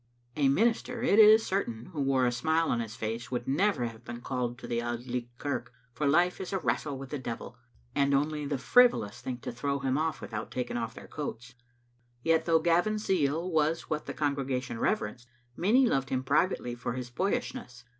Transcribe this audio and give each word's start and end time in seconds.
A 0.35 0.47
minister, 0.47 1.03
it 1.03 1.19
is 1.19 1.45
certain, 1.45 1.85
who 1.93 2.01
wore 2.01 2.25
a 2.25 2.31
smile 2.31 2.71
on 2.71 2.79
his 2.79 2.95
face 2.95 3.29
would 3.29 3.47
never 3.47 3.85
have 3.85 4.03
been 4.03 4.19
called 4.19 4.57
to 4.57 4.65
the 4.67 4.81
Auld 4.81 5.05
Licht 5.05 5.37
kirk, 5.37 5.71
for 5.93 6.07
life 6.07 6.41
is 6.41 6.51
a 6.51 6.57
wrestle 6.57 6.97
with 6.97 7.11
the 7.11 7.19
devil, 7.19 7.55
and 7.93 8.11
only 8.11 8.43
the 8.47 8.57
frivolous 8.57 9.21
think 9.21 9.43
to 9.43 9.51
throw 9.51 9.77
him 9.77 9.99
without 10.19 10.49
taking 10.49 10.75
off 10.75 10.95
their 10.95 11.07
coats. 11.07 11.53
Yet, 12.23 12.45
though 12.45 12.57
Gavin's 12.57 13.05
zeal 13.05 13.51
was 13.51 13.91
what 13.91 14.07
the 14.07 14.15
congre 14.15 14.49
gation 14.49 14.79
reverenced, 14.79 15.27
many 15.55 15.85
loved 15.85 16.09
him 16.09 16.23
privately 16.23 16.73
for 16.73 16.93
his 16.93 17.11
boyishness. 17.11 17.83